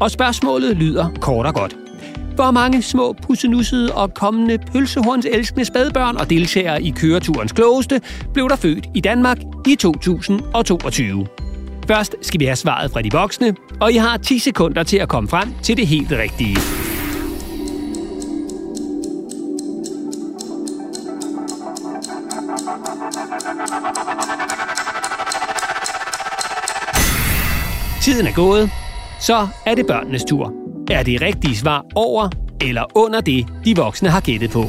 Og 0.00 0.11
spørgsmålet 0.11 0.76
lyder 0.76 1.09
kort 1.21 1.47
og 1.47 1.54
godt. 1.54 1.76
Hvor 2.35 2.50
mange 2.50 2.83
små 2.83 3.12
pussenussede 3.12 3.95
og 3.95 4.14
kommende 4.14 4.59
pølsehorns 4.59 5.26
elskende 5.26 5.64
spædbørn 5.64 6.16
og 6.16 6.31
deltagere 6.31 6.83
i 6.83 6.90
køreturens 6.90 7.52
klogeste 7.52 8.00
blev 8.33 8.49
der 8.49 8.57
født 8.57 8.87
i 8.95 9.00
Danmark 9.00 9.38
i 9.66 9.75
2022? 9.75 11.26
Først 11.87 12.14
skal 12.23 12.40
vi 12.40 12.45
have 12.45 12.57
svaret 12.57 12.90
fra 12.90 13.02
de 13.02 13.11
voksne, 13.12 13.54
og 13.81 13.92
I 13.92 13.97
har 13.97 14.16
10 14.16 14.38
sekunder 14.38 14.83
til 14.83 14.97
at 14.97 15.09
komme 15.09 15.28
frem 15.28 15.49
til 15.62 15.76
det 15.76 15.87
helt 15.87 16.12
rigtige. 16.12 16.91
Er 28.32 28.36
gået, 28.36 28.70
så 29.20 29.48
er 29.66 29.74
det 29.74 29.86
børnenes 29.86 30.24
tur. 30.24 30.52
Er 30.90 31.02
det 31.02 31.22
rigtige 31.22 31.56
svar 31.56 31.84
over 31.94 32.28
eller 32.60 32.84
under 32.94 33.20
det, 33.20 33.46
de 33.64 33.76
voksne 33.76 34.08
har 34.08 34.20
gættet 34.20 34.50
på? 34.50 34.64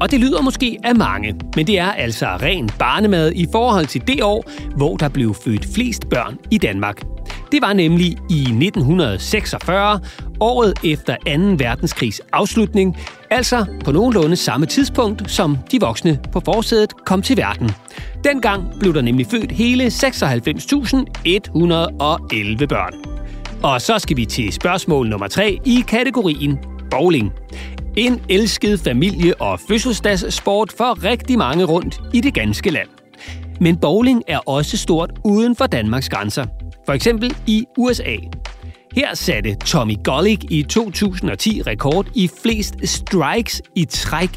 Og 0.00 0.10
det 0.10 0.20
lyder 0.20 0.42
måske 0.42 0.78
af 0.84 0.94
mange, 0.94 1.34
men 1.56 1.66
det 1.66 1.78
er 1.78 1.92
altså 1.92 2.26
ren 2.26 2.70
barnemad 2.78 3.32
i 3.34 3.46
forhold 3.52 3.86
til 3.86 4.02
det 4.06 4.22
år, 4.22 4.50
hvor 4.76 4.96
der 4.96 5.08
blev 5.08 5.34
født 5.34 5.66
flest 5.74 6.08
børn 6.08 6.38
i 6.50 6.58
Danmark. 6.58 7.02
Det 7.52 7.62
var 7.62 7.72
nemlig 7.72 8.06
i 8.06 8.40
1946, 8.40 10.00
året 10.40 10.74
efter 10.84 11.16
2. 11.16 11.20
verdenskrigs 11.64 12.20
afslutning, 12.32 12.96
altså 13.30 13.66
på 13.84 13.92
nogenlunde 13.92 14.36
samme 14.36 14.66
tidspunkt, 14.66 15.30
som 15.30 15.58
de 15.72 15.80
voksne 15.80 16.18
på 16.32 16.40
forsædet 16.44 17.04
kom 17.06 17.22
til 17.22 17.36
verden. 17.36 17.70
Dengang 18.24 18.78
blev 18.80 18.94
der 18.94 19.02
nemlig 19.02 19.26
født 19.26 19.52
hele 19.52 19.86
96.111 19.86 19.90
børn. 22.66 22.94
Og 23.62 23.80
så 23.80 23.98
skal 23.98 24.16
vi 24.16 24.24
til 24.24 24.52
spørgsmål 24.52 25.08
nummer 25.08 25.28
3 25.28 25.58
i 25.64 25.84
kategorien 25.88 26.58
bowling. 26.90 27.32
En 27.96 28.20
elsket 28.28 28.80
familie- 28.80 29.40
og 29.40 29.60
fødselsdagssport 29.68 30.72
for 30.76 31.04
rigtig 31.04 31.38
mange 31.38 31.64
rundt 31.64 32.00
i 32.12 32.20
det 32.20 32.34
ganske 32.34 32.70
land. 32.70 32.88
Men 33.60 33.76
bowling 33.76 34.22
er 34.28 34.38
også 34.38 34.76
stort 34.76 35.10
uden 35.24 35.56
for 35.56 35.66
Danmarks 35.66 36.08
grænser. 36.08 36.46
For 36.86 36.92
eksempel 36.92 37.36
i 37.46 37.64
USA. 37.78 38.16
Her 38.94 39.14
satte 39.14 39.54
Tommy 39.54 39.96
Golic 40.04 40.38
i 40.50 40.62
2010 40.62 41.62
rekord 41.62 42.06
i 42.14 42.30
flest 42.42 42.74
strikes 42.84 43.62
i 43.74 43.84
træk. 43.84 44.30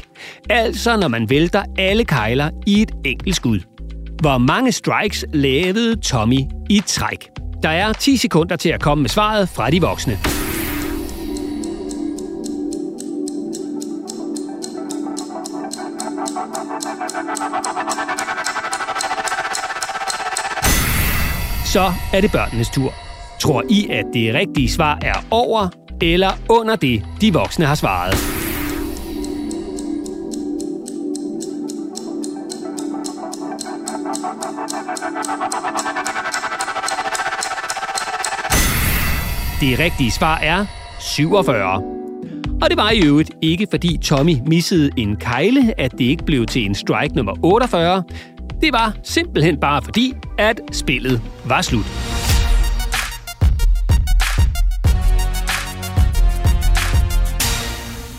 Altså 0.50 0.96
når 0.96 1.08
man 1.08 1.30
vælter 1.30 1.62
alle 1.78 2.04
kejler 2.04 2.50
i 2.66 2.82
et 2.82 2.90
enkelt 3.04 3.36
skud. 3.36 3.60
Hvor 4.20 4.38
mange 4.38 4.72
strikes 4.72 5.24
lavede 5.32 5.96
Tommy 5.96 6.40
i 6.70 6.82
træk? 6.86 7.28
Der 7.62 7.68
er 7.68 7.92
10 7.92 8.16
sekunder 8.16 8.56
til 8.56 8.68
at 8.68 8.82
komme 8.82 9.02
med 9.02 9.10
svaret 9.10 9.48
fra 9.48 9.70
de 9.70 9.80
voksne. 9.80 10.37
Så 21.72 21.92
er 22.12 22.20
det 22.20 22.32
børnenes 22.32 22.70
tur. 22.70 22.94
Tror 23.40 23.62
I, 23.70 23.88
at 23.90 24.04
det 24.14 24.34
rigtige 24.34 24.70
svar 24.70 24.98
er 25.02 25.14
over 25.30 25.68
eller 26.00 26.30
under 26.48 26.76
det, 26.76 27.04
de 27.20 27.32
voksne 27.32 27.66
har 27.66 27.74
svaret? 27.74 28.12
Det 39.60 39.78
rigtige 39.78 40.10
svar 40.10 40.38
er 40.38 40.66
47. 41.00 41.74
Og 42.62 42.70
det 42.70 42.76
var 42.76 42.90
i 42.90 43.06
øvrigt 43.06 43.30
ikke, 43.42 43.66
fordi 43.70 43.98
Tommy 44.02 44.34
missede 44.46 44.90
en 44.96 45.16
kejle, 45.16 45.80
at 45.80 45.92
det 45.92 46.04
ikke 46.04 46.24
blev 46.24 46.46
til 46.46 46.64
en 46.64 46.74
strike 46.74 47.14
nummer 47.14 47.34
48. 47.42 48.02
Det 48.60 48.72
var 48.72 48.96
simpelthen 49.04 49.60
bare 49.60 49.82
fordi, 49.82 50.14
at 50.38 50.60
spillet 50.72 51.22
var 51.44 51.62
slut. 51.62 52.18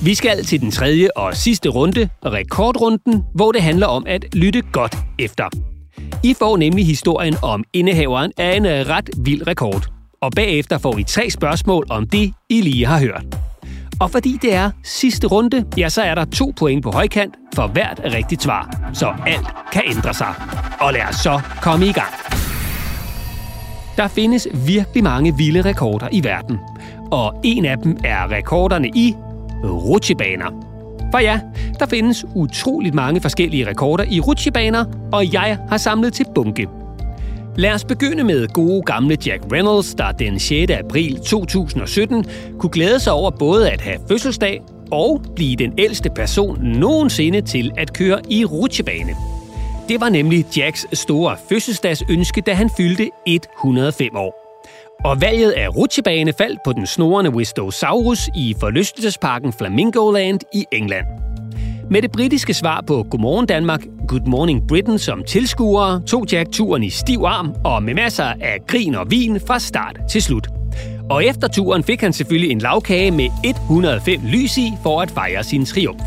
Vi 0.04 0.16
skal 0.16 0.46
til 0.46 0.62
den 0.62 0.72
tredje 0.72 1.10
og 1.16 1.36
sidste 1.36 1.70
runde, 1.70 2.10
rekordrunden, 2.26 3.24
hvor 3.36 3.52
det 3.52 3.62
handler 3.62 3.88
om 3.88 4.04
at 4.08 4.26
lytte 4.36 4.62
godt 4.62 4.98
efter. 5.20 5.50
I 6.24 6.34
får 6.34 6.58
nemlig 6.58 6.86
historien 6.86 7.36
om 7.44 7.64
indehaveren 7.74 8.32
af 8.38 8.58
en 8.58 8.66
ret 8.66 9.10
vild 9.18 9.48
rekord. 9.48 9.88
Og 10.22 10.32
bagefter 10.36 10.78
får 10.78 10.98
I 10.98 11.04
tre 11.04 11.30
spørgsmål 11.30 11.86
om 11.90 12.08
det, 12.08 12.34
I 12.50 12.62
lige 12.62 12.86
har 12.86 13.00
hørt. 13.00 13.49
Og 14.00 14.12
fordi 14.12 14.38
det 14.42 14.54
er 14.56 14.72
sidste 14.84 15.28
runde, 15.28 15.66
ja, 15.78 15.90
så 15.90 16.02
er 16.02 16.16
der 16.16 16.26
to 16.26 16.54
point 16.58 16.84
på 16.84 16.92
højkant 16.92 17.34
for 17.56 17.68
hvert 17.68 18.02
rigtigt 18.14 18.44
svar. 18.44 18.90
Så 18.94 19.14
alt 19.28 19.48
kan 19.72 19.82
ændre 19.86 20.14
sig. 20.14 20.34
Og 20.80 20.94
lad 20.94 21.02
os 21.10 21.16
så 21.16 21.42
komme 21.62 21.86
i 21.86 21.92
gang. 21.92 22.14
Der 23.98 24.08
findes 24.08 24.48
virkelig 24.66 25.04
mange 25.04 25.38
vilde 25.38 25.62
rekorder 25.62 26.08
i 26.12 26.24
verden. 26.24 26.58
Og 27.12 27.42
en 27.44 27.66
af 27.66 27.78
dem 27.78 27.98
er 28.04 28.32
rekorderne 28.32 28.88
i 28.88 29.16
rutsjebaner. 29.64 30.66
For 31.12 31.20
ja, 31.20 31.40
der 31.80 31.86
findes 31.86 32.26
utroligt 32.36 32.96
mange 32.96 33.22
forskellige 33.22 33.70
rekorder 33.70 34.04
i 34.04 34.20
rutsjebaner, 34.20 34.86
og 35.12 35.34
jeg 35.34 35.58
har 35.70 35.78
samlet 35.78 36.14
til 36.14 36.26
bunke. 36.36 36.68
Lad 37.58 37.74
os 37.74 37.84
begynde 37.84 38.24
med 38.24 38.48
gode 38.48 38.82
gamle 38.82 39.18
Jack 39.26 39.44
Reynolds, 39.52 39.96
der 39.96 40.12
den 40.12 40.40
6. 40.40 40.72
april 40.72 41.20
2017 41.20 42.26
kunne 42.60 42.70
glæde 42.70 43.00
sig 43.00 43.14
over 43.14 43.32
både 43.32 43.72
at 43.72 43.82
have 43.82 44.00
fødselsdag 44.08 44.62
og 44.92 45.22
blive 45.36 45.56
den 45.56 45.74
ældste 45.78 46.10
person 46.10 46.60
nogensinde 46.62 47.42
til 47.42 47.72
at 47.78 47.94
køre 47.94 48.22
i 48.30 48.46
rutsjebane. 48.46 49.16
Det 49.90 50.02
var 50.02 50.10
nemlig 50.10 50.58
Jacks 50.58 50.86
store 50.94 51.36
fødselsdagsønske, 51.50 52.42
da 52.42 52.54
han 52.54 52.70
fyldte 52.78 53.10
105 53.28 54.16
år. 54.16 54.46
Og 55.06 55.22
valget 55.22 55.52
af 55.52 55.76
rutsjebane 55.76 56.34
faldt 56.34 56.60
på 56.66 56.74
den 56.74 56.88
snorende 56.88 57.32
Wistosaurus 57.32 58.30
i 58.36 58.56
forlystelsesparken 58.60 59.54
Flamingoland 59.54 60.40
i 60.54 60.66
England. 60.72 61.06
Med 61.92 62.02
det 62.02 62.12
britiske 62.12 62.54
svar 62.54 62.84
på 62.88 63.06
Godmorgen 63.10 63.46
Danmark, 63.46 63.86
Good 64.08 64.26
Morning 64.26 64.68
Britain 64.68 65.00
som 65.00 65.24
tilskuere, 65.24 66.02
tog 66.02 66.26
Jack 66.32 66.52
turen 66.52 66.84
i 66.84 66.90
stiv 66.90 67.20
arm 67.26 67.54
og 67.66 67.84
med 67.84 67.94
masser 67.94 68.24
af 68.24 68.58
grin 68.68 68.96
og 68.96 69.12
vin 69.12 69.40
fra 69.48 69.60
start 69.60 70.00
til 70.10 70.22
slut. 70.22 70.48
Og 71.10 71.26
efter 71.26 71.48
turen 71.48 71.84
fik 71.84 72.02
han 72.02 72.14
selvfølgelig 72.14 72.52
en 72.52 72.60
lavkage 72.60 73.12
med 73.12 73.30
105 73.44 74.22
lys 74.26 74.58
i 74.58 74.74
for 74.84 75.02
at 75.02 75.12
fejre 75.12 75.44
sin 75.44 75.66
triumf. 75.66 76.04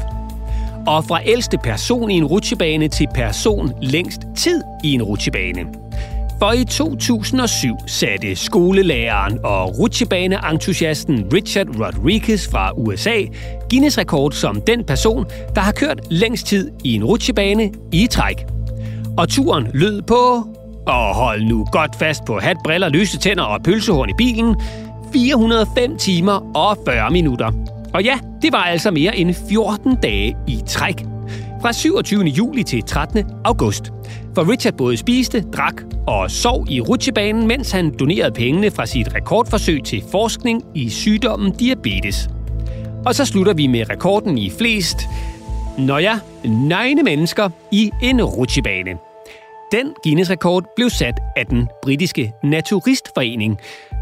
Og 0.87 1.05
fra 1.05 1.21
ældste 1.27 1.59
person 1.59 2.11
i 2.11 2.15
en 2.15 2.25
rutsjebane 2.25 2.89
til 2.89 3.09
person 3.15 3.73
længst 3.83 4.21
tid 4.37 4.63
i 4.85 4.93
en 4.93 5.03
rutsjebane. 5.03 5.61
For 6.43 6.53
i 6.53 6.65
2007 6.65 7.77
satte 7.87 8.37
skolelæreren 8.37 9.39
og 9.45 9.79
rutsjebaneentusiasten 9.79 11.27
Richard 11.33 11.67
Rodriguez 11.69 12.51
fra 12.51 12.73
USA 12.77 13.17
Guinness 13.71 13.99
rekord 13.99 14.33
som 14.33 14.61
den 14.61 14.85
person, 14.85 15.27
der 15.55 15.61
har 15.61 15.73
kørt 15.73 16.01
længst 16.11 16.47
tid 16.47 16.71
i 16.85 16.95
en 16.95 17.05
rutsjebane 17.05 17.71
i 17.93 18.07
træk. 18.11 18.37
Og 19.19 19.29
turen 19.29 19.69
lød 19.75 20.03
på... 20.03 20.49
Og 20.87 21.15
hold 21.15 21.43
nu 21.43 21.67
godt 21.73 21.99
fast 21.99 22.25
på 22.25 22.39
hat, 22.39 22.57
briller, 22.65 22.89
lyse 22.89 23.19
tænder 23.19 23.45
og 23.45 23.63
pølsehorn 23.63 24.11
i 24.11 24.15
bilen. 24.19 24.57
405 25.13 25.97
timer 25.99 26.57
og 26.57 26.79
40 26.87 27.11
minutter. 27.11 27.53
Og 27.95 28.05
ja, 28.05 28.19
det 28.43 28.53
var 28.53 28.63
altså 28.63 28.91
mere 28.91 29.17
end 29.17 29.35
14 29.49 29.97
dage 30.03 30.37
i 30.49 30.61
træk. 30.67 31.12
Fra 31.63 31.73
27. 31.73 32.23
juli 32.25 32.63
til 32.63 32.83
13. 32.83 33.25
august. 33.45 33.85
For 34.35 34.51
Richard 34.51 34.75
både 34.75 34.97
spiste, 34.97 35.41
drak 35.41 35.83
og 36.07 36.31
sov 36.31 36.67
i 36.71 36.81
rutsjebanen, 36.81 37.47
mens 37.47 37.71
han 37.71 37.97
donerede 37.99 38.33
pengene 38.33 38.71
fra 38.71 38.87
sit 38.87 39.15
rekordforsøg 39.15 39.85
til 39.85 40.05
forskning 40.11 40.65
i 40.75 40.91
sygdommen 40.91 41.53
diabetes. 41.53 42.29
Og 43.07 43.15
så 43.15 43.25
slutter 43.25 43.55
vi 43.55 43.67
med 43.67 43.91
rekorden 43.91 44.39
i 44.39 44.51
flest, 44.51 44.97
når 45.79 45.99
ja, 45.99 46.19
nøgne 46.45 47.03
mennesker 47.03 47.51
i 47.73 47.91
en 48.03 48.25
rutsjebane. 48.25 48.91
Den 49.73 49.95
Guinness-rekord 50.05 50.65
blev 50.77 50.91
sat 50.91 51.15
af 51.37 51.47
den 51.47 51.69
britiske 51.83 52.33
Naturistforening. 52.45 53.59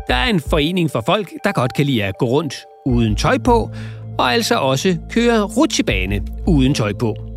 Der 0.09 0.15
er 0.15 0.27
en 0.31 0.41
forening 0.41 0.91
for 0.91 1.01
folk, 1.01 1.33
der 1.45 1.53
godt 1.53 1.75
kan 1.75 1.87
lide 1.87 2.05
at 2.05 2.19
gå 2.19 2.27
rundt 2.27 2.55
uden 2.87 3.17
tøj 3.17 3.39
på, 3.39 3.71
og 4.19 4.33
altså 4.33 4.55
også 4.55 4.97
køre 5.11 5.43
rutsjebane 5.43 6.21
uden 6.47 6.75
tøj 6.75 6.93
på. 6.93 7.30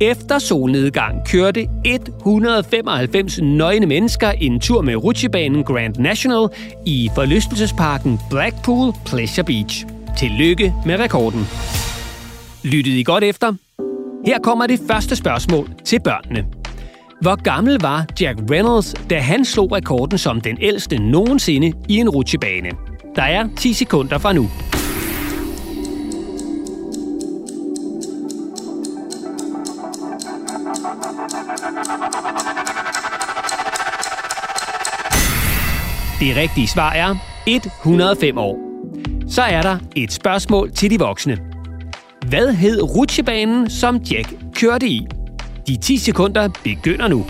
Efter 0.00 0.38
solnedgang 0.38 1.28
kørte 1.28 1.66
195 1.84 3.38
nøgne 3.42 3.86
mennesker 3.86 4.30
en 4.30 4.60
tur 4.60 4.82
med 4.82 4.96
rutsjebanen 4.96 5.64
Grand 5.64 5.96
National 5.96 6.48
i 6.86 7.10
forlystelsesparken 7.14 8.20
Blackpool 8.30 8.92
Pleasure 9.06 9.44
Beach. 9.44 9.86
Tillykke 10.18 10.74
med 10.86 10.98
rekorden. 10.98 11.46
Lyttede 12.64 13.00
I 13.00 13.02
godt 13.02 13.24
efter? 13.24 13.52
Her 14.26 14.38
kommer 14.38 14.66
det 14.66 14.80
første 14.90 15.16
spørgsmål 15.16 15.70
til 15.84 16.00
børnene. 16.00 16.46
Hvor 17.20 17.42
gammel 17.42 17.80
var 17.80 18.06
Jack 18.20 18.38
Reynolds, 18.50 18.94
da 19.10 19.18
han 19.18 19.44
slog 19.44 19.72
rekorden 19.72 20.18
som 20.18 20.40
den 20.40 20.58
ældste 20.60 20.98
nogensinde 20.98 21.72
i 21.88 21.96
en 21.96 22.08
rutsjebane? 22.08 22.70
Der 23.16 23.22
er 23.22 23.48
10 23.56 23.72
sekunder 23.72 24.18
fra 24.18 24.32
nu. 24.32 24.48
Det 36.28 36.36
rigtige 36.36 36.68
svar 36.68 36.92
er 36.92 37.16
105 37.46 38.38
år. 38.38 38.58
Så 39.28 39.42
er 39.42 39.62
der 39.62 39.78
et 39.96 40.12
spørgsmål 40.12 40.72
til 40.72 40.90
de 40.90 40.98
voksne. 40.98 41.38
Hvad 42.26 42.52
hed 42.52 42.82
rutsjebanen, 42.82 43.70
som 43.70 43.96
Jack 43.96 44.34
kørte 44.54 44.88
i? 44.88 45.06
De 45.68 45.76
10 45.76 45.98
sekunder 45.98 46.48
begynder 46.64 47.08
nu. 47.08 47.26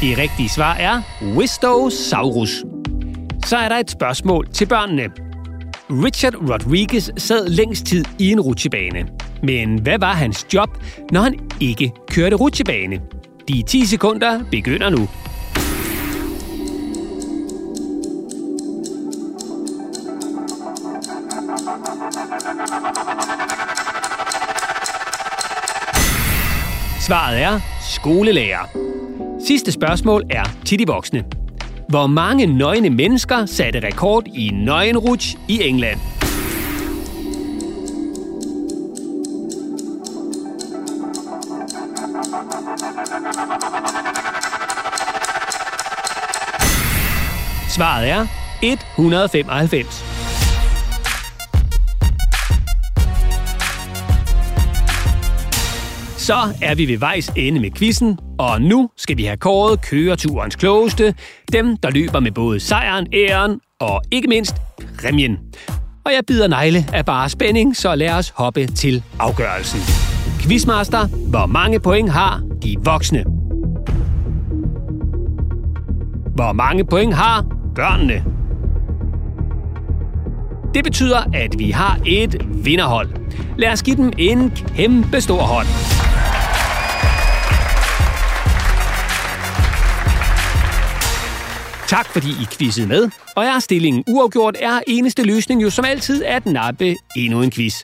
Det 0.00 0.18
rigtige 0.18 0.48
svar 0.48 0.74
er 0.74 1.02
Wistosaurus. 1.36 2.64
Så 3.44 3.56
er 3.56 3.68
der 3.68 3.76
et 3.76 3.90
spørgsmål 3.90 4.48
til 4.48 4.66
børnene. 4.66 5.21
Richard 5.92 6.34
Rodriguez 6.34 7.10
sad 7.16 7.48
længst 7.48 7.86
tid 7.86 8.04
i 8.18 8.30
en 8.30 8.40
rutsjebane. 8.40 9.08
Men 9.42 9.80
hvad 9.80 9.98
var 9.98 10.12
hans 10.12 10.46
job, 10.54 10.68
når 11.10 11.20
han 11.20 11.38
ikke 11.60 11.92
kørte 12.10 12.36
rutsjebane? 12.36 13.00
De 13.48 13.62
10 13.62 13.86
sekunder 13.86 14.44
begynder 14.50 14.90
nu. 14.90 15.08
Svaret 27.00 27.40
er 27.40 27.60
skolelærer. 27.94 28.68
Sidste 29.46 29.72
spørgsmål 29.72 30.22
er 30.30 30.44
til 30.64 30.78
de 30.78 30.86
voksne. 30.86 31.41
Hvor 31.92 32.06
mange 32.06 32.46
nøgne 32.46 32.90
mennesker 32.90 33.46
satte 33.46 33.80
rekord 33.80 34.26
i 34.34 34.50
nøgenrutsch 34.54 35.36
i 35.48 35.62
England? 35.62 36.00
Svaret 47.68 48.10
er 48.10 48.26
195. 48.62 49.86
Så 56.18 56.34
er 56.62 56.74
vi 56.74 56.88
ved 56.88 56.98
vejs 56.98 57.32
ende 57.36 57.60
med 57.60 57.70
quizzen, 57.70 58.18
og 58.42 58.62
nu 58.62 58.90
skal 58.96 59.16
vi 59.16 59.24
have 59.24 59.36
kåret 59.36 59.82
køreturens 59.82 60.56
klogeste, 60.56 61.14
dem 61.52 61.76
der 61.76 61.90
løber 61.90 62.20
med 62.20 62.32
både 62.32 62.60
sejren, 62.60 63.06
æren 63.12 63.60
og 63.80 64.02
ikke 64.10 64.28
mindst 64.28 64.56
præmien. 65.00 65.38
Og 66.04 66.12
jeg 66.12 66.20
bider 66.26 66.48
negle 66.48 66.86
af 66.92 67.04
bare 67.04 67.28
spænding, 67.28 67.76
så 67.76 67.94
lad 67.94 68.10
os 68.10 68.28
hoppe 68.28 68.66
til 68.66 69.02
afgørelsen. 69.18 69.80
Quizmaster, 70.40 71.06
hvor 71.06 71.46
mange 71.46 71.80
point 71.80 72.10
har 72.10 72.42
de 72.62 72.76
voksne? 72.84 73.24
Hvor 76.34 76.52
mange 76.52 76.84
point 76.84 77.14
har 77.14 77.44
børnene? 77.74 78.24
Det 80.74 80.84
betyder, 80.84 81.18
at 81.34 81.58
vi 81.58 81.70
har 81.70 82.00
et 82.06 82.46
vinderhold. 82.64 83.08
Lad 83.58 83.72
os 83.72 83.82
give 83.82 83.96
dem 83.96 84.12
en 84.18 84.50
kæmpe 84.50 85.20
stor 85.20 85.40
hånd. 85.42 86.01
Tak 91.92 92.06
fordi 92.06 92.28
I 92.28 92.46
quizzede 92.58 92.86
med, 92.86 93.10
og 93.36 93.44
er 93.44 93.58
stillingen 93.58 94.04
uafgjort, 94.08 94.56
er 94.60 94.80
eneste 94.86 95.22
løsning 95.22 95.62
jo 95.62 95.70
som 95.70 95.84
altid 95.84 96.24
at 96.24 96.46
nappe 96.46 96.96
endnu 97.16 97.42
en 97.42 97.50
quiz. 97.50 97.74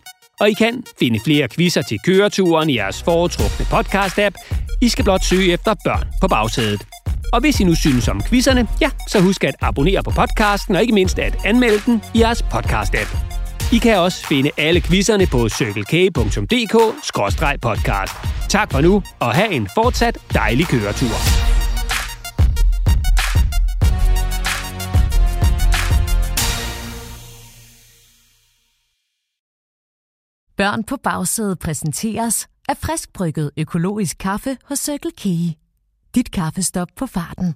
Og 0.40 0.51
I 0.51 0.53
kan 0.53 0.85
finde 0.99 1.21
flere 1.25 1.49
quizzer 1.49 1.83
til 1.83 1.99
køreturen 2.05 2.71
i 2.71 2.77
jeres 2.77 3.03
foretrukne 3.03 3.66
podcast-app. 3.66 4.35
I 4.83 4.88
skal 4.88 5.05
blot 5.05 5.25
søge 5.25 5.53
efter 5.53 5.75
børn 5.85 6.05
på 6.21 6.29
bagsædet. 6.29 6.87
Og 7.33 7.40
hvis 7.40 7.61
I 7.61 7.64
nu 7.64 7.75
synes 7.75 8.09
om 8.09 8.23
quizzerne, 8.23 8.68
ja, 8.81 8.90
så 9.09 9.21
husk 9.21 9.44
at 9.44 9.55
abonnere 9.61 10.03
på 10.03 10.11
podcasten, 10.11 10.77
og 10.77 10.83
ikke 10.83 10.94
mindst 10.94 11.18
at 11.18 11.37
anmelde 11.44 11.83
den 11.87 12.03
i 12.14 12.21
jeres 12.21 12.42
podcast-app. 12.42 13.16
I 13.73 13.79
kan 13.79 13.99
også 13.99 14.27
finde 14.27 14.51
alle 14.57 14.81
quizzerne 14.81 15.27
på 15.27 15.49
cykelkage.dk-podcast. 15.49 18.29
Tak 18.49 18.73
for 18.73 18.81
nu, 18.81 19.03
og 19.21 19.35
have 19.35 19.53
en 19.53 19.68
fortsat 19.75 20.18
dejlig 20.35 20.66
køretur. 20.66 21.58
Børn 30.59 30.85
på 30.85 30.97
bagsædet 30.97 31.59
præsenteres 31.59 32.49
af 32.68 32.77
friskbrygget 32.77 33.51
økologisk 33.57 34.16
kaffe 34.18 34.57
hos 34.64 34.79
Circle 34.79 35.11
K. 35.11 35.25
Dit 36.14 36.31
kaffestop 36.33 36.88
på 36.97 37.07
farten. 37.07 37.55